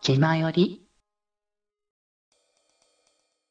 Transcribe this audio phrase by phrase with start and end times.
[0.00, 0.84] 気まより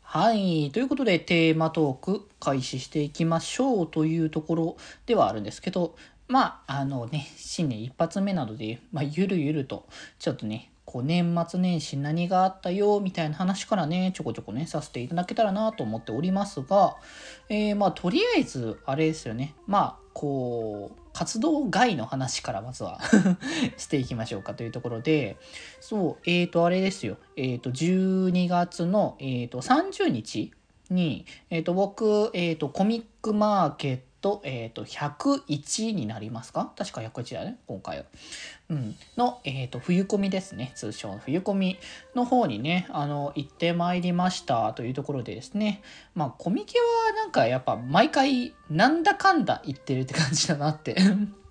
[0.00, 0.70] はい。
[0.72, 4.76] ということで、テーマトーク開始していきましょうというところ
[5.06, 5.96] ではあるんですけど、
[6.28, 16.96] まあ、あのね、新年一発目なので、まあ、ゆるゆると、ちょっとね、こう年末年始何があったよみたいな話からねちょこちょこねさせていただけたらなと思っておりますが、
[17.48, 23.00] えー、まあとりあえずあれですよねまあこう活動外の話からまずは
[23.78, 25.38] していきましょうかというところで
[25.80, 27.16] そうえっ、ー、とあれですよ。
[27.36, 30.52] えっ、ー、と12月の、えー、と30日
[30.90, 36.72] に、えー、と僕、えー、とコミックマーケットと、えっ、ー、と、101になりますか？
[36.78, 38.04] 確か101だね、今回は。
[38.70, 38.96] うん。
[39.18, 40.72] の、えっ、ー、と、冬コミですね。
[40.76, 41.78] 通称の冬コミ
[42.14, 45.82] の方にね、あの、行ってまいりましたというところでですね、
[46.14, 50.96] まあ、コミケはなんかやっぱ毎回、なんだかんだ言ってるって感じだなって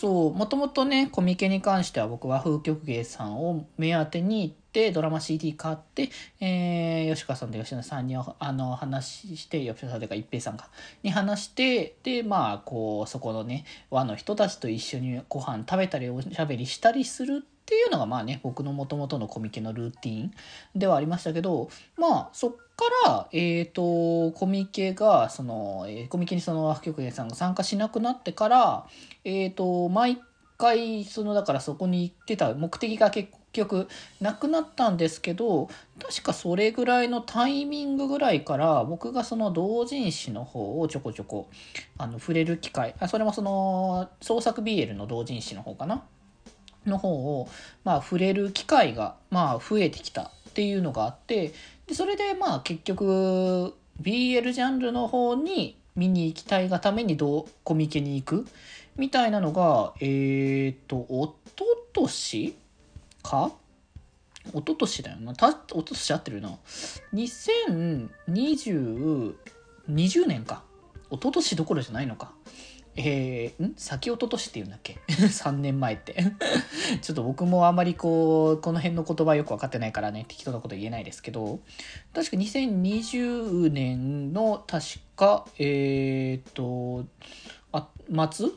[0.00, 10.70] そう、もともとね、コミケに関しては僕は風曲芸さんを目当てに行って、ドラマ CD 買って、えー、吉川さんと吉野さんにあの話して、吉野さんというか一平さんか、
[11.02, 20.32] に話して、で、まあ、こう、そこのね、和の人たちと一緒にご飯食べたりおしゃべりしたりするってっていうのがまあね、僕のもともとのコミケのルーティン
[20.74, 22.64] ではありましたけど、まあ、そっか
[23.04, 28.86] ら、えっ、ー、と、コミケが、その、えー、コミケにその、局芸さんが参加しなくなってから、
[29.24, 30.18] えっ、ー、と、毎
[30.56, 33.88] 回、その、だからそこに行ってた目的が結局
[34.22, 41.48] なくなったんですけど確かそれぐらいのタイミングぐらいから僕がその同人誌の方をちょこちょこ
[41.96, 46.04] あの触れる機会あそれもその創作 BL の同人誌の方かな
[46.86, 47.48] の方を、
[47.84, 51.52] まあ、触れる機会が、まあ、増えてきたっていうのがあって
[51.86, 58.46] でそれでまあ結局 BL ジャンルの方に見に行きたいがためにどうコミケに行く
[58.96, 62.56] みたいなのがえっ、ー、とおととし
[63.22, 63.52] か？
[64.52, 65.34] 一昨年だよな。
[65.34, 66.58] た、一昨年合ってるな。
[67.12, 68.08] 2020、
[69.90, 70.62] 20年か。
[71.10, 72.32] 一昨年どころじゃないのか。
[73.00, 73.74] えー、ん？
[73.76, 76.16] 先一昨年って言うんだっけ ?3 年前って。
[77.00, 81.60] ちょっと僕もあまりこう、この辺の言葉よく分かってないからね、適当なこと言えないですけど、
[82.12, 87.06] 確か2020年の確か、えー、っと、
[87.72, 87.88] あ、
[88.32, 88.48] 末？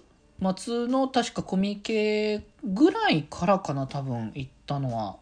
[0.57, 5.17] 末の確かコミケぐらいからかな、多分行ったのは。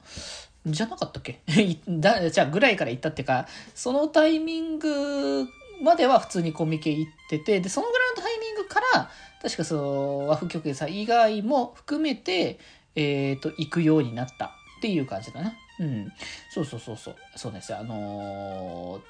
[0.65, 1.41] じゃなかったっけ？
[1.87, 5.45] だじゃあぐらいから行ったっていうか、そのタイミング
[5.81, 8.28] までは普通にコミケ行ってて、で、そのぐらいのタ
[8.69, 12.59] から、確かその和風曲さん以外も含めて、
[12.95, 14.49] えっ、ー、と、行くようになったっ
[14.81, 15.53] ていう感じだな。
[15.79, 16.11] うん。
[16.53, 17.15] そうそうそうそう。
[17.35, 17.79] そうですよ。
[17.79, 19.01] あのー、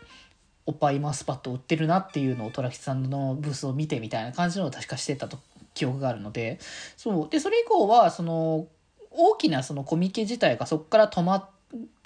[0.65, 5.39] おっぱいマスパッド売ってるなっていうのをトラキさんのブースを見てみたいな感じのを確かしてたと
[5.73, 6.59] 記憶があるので、
[6.97, 7.29] そう。
[7.29, 8.67] で、それ以降は、その、
[9.11, 11.49] 大きなそのコミケ自体がそこから止まっ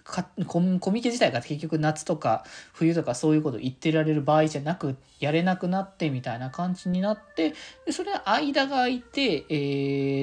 [0.04, 2.44] かコミケ自体が結局夏とか
[2.74, 7.54] 冬とかそういうこと言ってられる場合じゃなくやれなくなってみたいな感じになって
[7.86, 9.54] でそれは間が空いて、え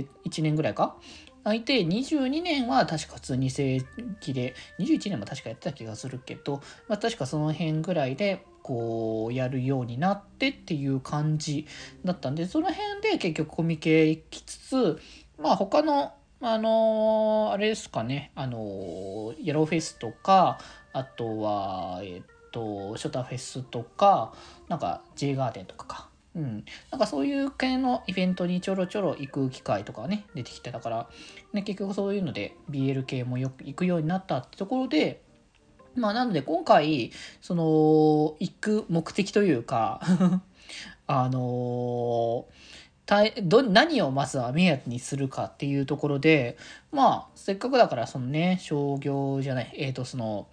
[0.00, 0.96] ー、1年ぐらいか？
[1.42, 3.80] 空いて22年は確か普通に正
[4.20, 11.66] 規で21年も確かやってた気がするけど、まあ、確かその辺ぐらいでこうやるようになってっていう感じ
[12.04, 15.00] だったんでその辺で結局コミケ行きつつ
[15.38, 18.32] まあ他のあのあれですかね。
[18.34, 20.58] あのイエローフェスとか
[20.92, 24.32] あとはえっとショタフェスとか
[24.68, 26.10] なんか J ガーデンとかか。
[26.36, 31.08] うん、なんかそういう系のイベントにちょろちょろ行く機会とかね出てきてたから、
[31.52, 35.22] ね、結局そういうので BL 系もよく行くようになったってところで
[35.96, 40.00] まあなので今回その行く目的というか
[41.08, 42.44] あのー、
[43.42, 46.56] ど何をまずは目当てにするかっていうところで
[46.92, 50.46] まあせっかくだからそのね商業じゃないえっ、ー、とその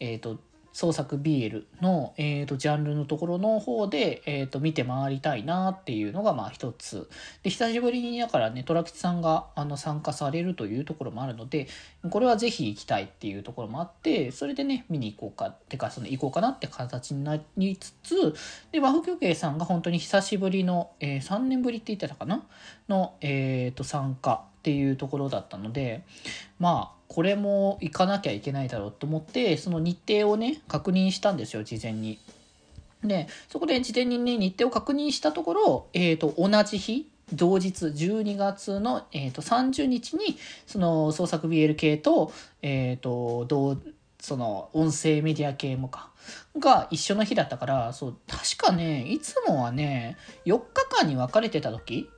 [0.00, 0.38] えっ、ー、と
[0.72, 7.08] 創作 BL の、えーと、ジャンルのところの方で、えーと、見て回りたいなっていうのがまあ一つ。
[7.42, 11.68] で久しぶりにだからね虎吉さんがあの参加されるというところもあるので
[12.08, 18.34] これはぜひ行きたいっていうところもあってそれでね見に行こうかってかその行こうかなって形になりつつ
[18.72, 22.44] で和風休憩さんが本当に久しぶりの、えー、3年ぶりって言ってたかな？
[22.88, 26.02] の、えーと参加っていうところだったので
[26.58, 32.18] まあこれも行かなきゃいけないだろうと思ってその日程をね確認したんですよ事前に。
[33.02, 40.36] でそこで事前にね日程を確認したところ、えーと、同じ日同日12月の、えーと、30日に
[40.66, 43.78] その創作 BL 系と,、えーと、と
[44.20, 46.10] その音声メディア系もか
[46.58, 52.10] が一緒の日だったからそう確かねいつもはね4日間に分かれてた時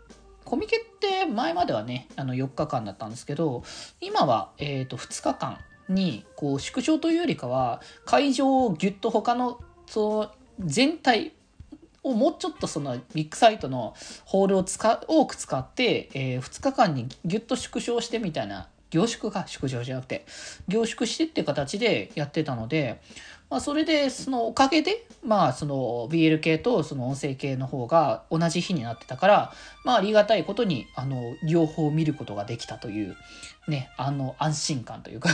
[0.52, 3.64] コミケって前まではね、あの4日間だったんですけど、
[4.02, 5.56] 今は、えー、と2日間
[5.88, 11.32] にこう縮小というよりかは、会場をぎゅっと他のその全体
[12.02, 13.94] をもうちょっとそのビッグサイトの
[14.26, 20.24] ホールを使多く使って、えー、2日間にぎゅっと縮小してみたいな凝縮か縮小じゃなくて
[20.68, 23.00] 凝縮してっていう形でやってたので、
[23.50, 29.52] まあ、それでそのおかげでまあその BL 系とその音声系の方が同じ日になってたから
[29.84, 33.16] まあありがたいことにあの両方見ることができたという
[33.66, 35.30] ねあの安心感というか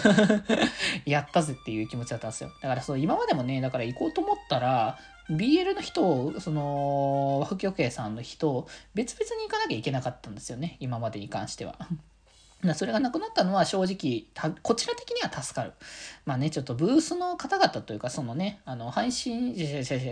[1.05, 4.99] やったぜっていう気持ちだったんですよだからそう今までもねだから行こうと思ったら
[5.31, 11.76] BL の人その和服系さんの人別々に行かなきゃいけなかったんですよね今までに関しては。
[12.75, 14.26] それがなくなったのは正直
[14.62, 15.72] こちら的には助かる。
[16.25, 19.55] まあね、ちょっとブースの方々というか、そのね、あの、配信、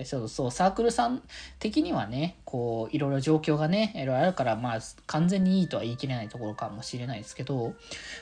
[0.04, 1.22] そうそう、サークルさん
[1.58, 7.75] 的にはね、こう、いろいろ状況がね、いろいろあるから、まあ、完全にいいとは言い切れないところかもしれないですけど、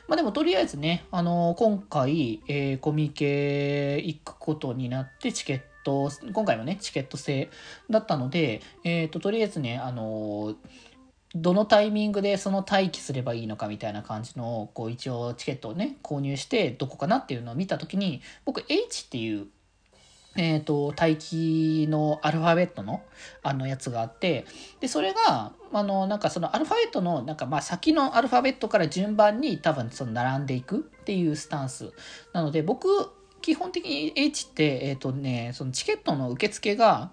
[0.08, 7.50] まあでもとりあえずね、あの、今回、えー、コミケ行くことになってチケット、今回もね、チケット制
[7.90, 10.54] だったので、えっ、ー、と、とりあえずね、あの、
[11.34, 19.46] どのタイミングでその待機すればいいのかみたいな感じのこう一応チケットをね購入してどこかなっていうのを見た時に僕 H っていう
[20.36, 23.02] えっ、と、待機のアルファベットの
[23.42, 24.46] あのやつがあって、
[24.80, 31.92] で、それが、あの、なんかそのアルファベットの、なんかまあ先のアルファベットから順番に多分その並んでいくっていうスタンス。
[32.32, 32.88] なので、僕、
[33.42, 37.12] 基本的に H って、えっ、とね、そのチケットの受付が、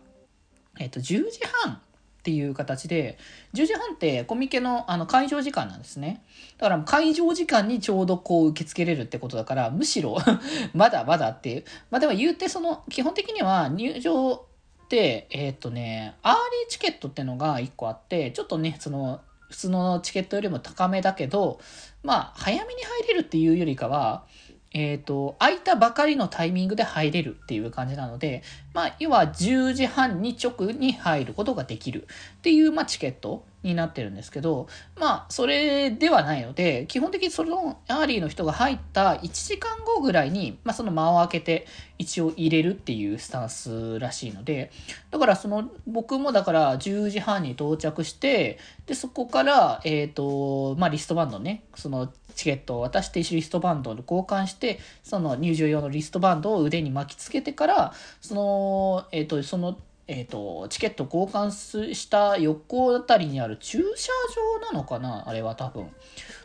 [0.79, 1.79] えっ、と、10時半
[2.21, 3.17] っていう形で、
[3.55, 6.23] 10時半ってコミケのあの会場時間なんですね。
[6.59, 10.15] だから会場時間にちょうどこう受け付けれるってことだから、むしろ
[10.75, 11.65] まだまだっていう。
[11.89, 21.59] まあでも言うてその、基本的には入場って、えっ、とね、アーリーチケットってのが1個あって、ちょっとね、その、普通のチケットよりも高めだけど、
[22.03, 24.25] まあ、早めに入れるっていうよりかは、
[24.73, 32.07] えっ、ー、と、空いたばかりのタイミングで入れるっていう感じなので、まあ、要は10時半に直に入ることができる
[32.37, 41.67] っていう、まあ、チケットになってるんですけど、まあ、それではないので、基本的にそのアーリーの人が入った1時間後ぐらいに、まあ、その間を空けて
[41.99, 44.71] 一応入れるっていうスタンスらしいので、
[45.11, 48.57] だからその、僕もだから10時半に到着して、
[48.87, 58.41] で、そこから、えっ、ー、と、まあ、リストバンドね、そのチケットを渡してリストバンドを交換して、その入場用のリストバンドを腕に巻きつけてから、その、
[59.11, 59.77] えっ、ー、と、その
[60.07, 64.11] えっ、ー、と、チケット交換した横あたりにある駐車
[64.61, 65.23] 場なのかな？
[65.27, 65.89] あれは多分。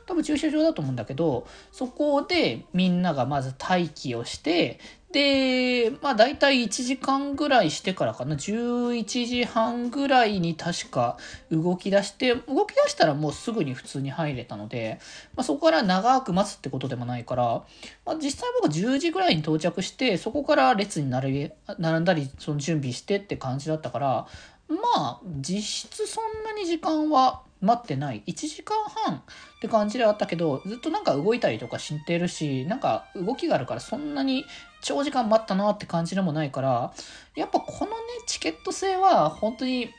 [0.07, 4.79] 多分駐車場だと思うんだけど、そこでみんながまず待機をして、
[5.13, 11.17] で、まあ大体1時間ぐらいしてからかな、11時半ぐらいに確か
[11.51, 15.01] 動き出して、動き出したらもうすぐに普通に入れたので、
[15.35, 17.65] まあ、そこから長く待つってことでもないから、
[18.05, 24.27] まあ、実際僕10時ぐらいに到着して、そこから列に並び並んだり、その準備してって感じだったから、
[24.69, 29.23] まあ実質そんなに時間は待ってない1時間半っ
[29.61, 34.45] て感じではあったけどずっとなんか動いたりとかしてるしなんか動きがあるからそんなに
[34.83, 36.93] 長時間待ったなって感じでもないから
[37.35, 39.91] やっぱこのねチケット制は本当に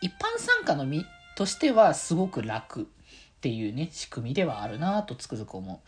[0.00, 1.04] 一般参加の身
[1.36, 2.88] としてはすごく楽
[3.40, 5.78] っていうね、仕組みではあるなとつくづく思う。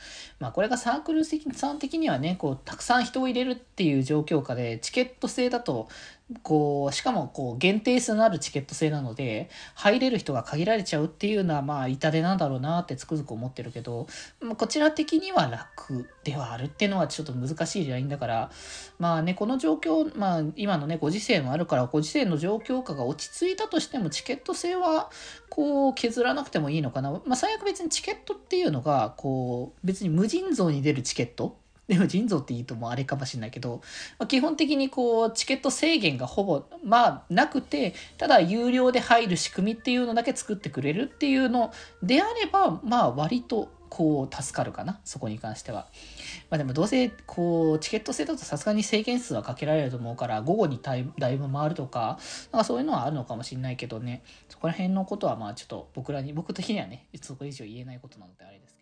[0.40, 5.90] まあこれがサークルさん的にはね、こう、たくさん人を入れるっていう状況下で、チケット制だと、
[6.42, 14.06] こう、しかもこう、限定数のあるチケット制なので、入れる人が限られちゃうっていうのは、まあ、痛手なんだろうなってつくづく思ってるけど、
[14.56, 18.50] こちら的には楽ではあるっていうのはちょっと難しいラインだから、
[18.98, 25.10] まあね、この状況、まあ、今のね、ご時世もあるから、ご時世の状況下が落ち着いたとしても、チケット制は、
[25.50, 27.10] こう、削らなくてもいいのかな。
[27.10, 31.61] まあ、最悪別にチケットっていうのが、こう、別に無尽蔵に出るチケット
[31.92, 33.82] でも腎臓っていいともあれかもしれないけど、
[34.18, 41.70] まあ、基本的にこうチケット制限がほぼまあなくてただ有料で入る仕組みっていうのだけ作ってくれるっていうの
[42.02, 45.86] であればまあ割とこう助かるかなそこに関しては。
[46.48, 51.04] まあでもどうせこうチケット制だとさすがに制限数はかけられると思うから午後にだい
[51.36, 52.18] ぶ回るとか
[52.52, 58.81] なんかそういうのはあるのかもしれないけどねそこら辺のことはまあちょっと僕らに僕的にはねそこ以上言えないことなのであれですけ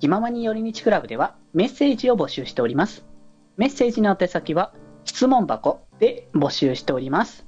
[0.00, 3.04] 気ままに寄り道クラブではメッセージを募集しております。
[3.56, 4.72] メッセージの宛先は
[5.04, 7.46] 質問箱で募集しております。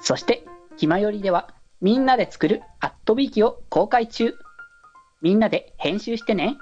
[0.00, 0.44] そして、
[0.76, 4.34] 気まよりではみんなで作るアットビーキを公開中。
[5.22, 6.56] みんなで編集してね。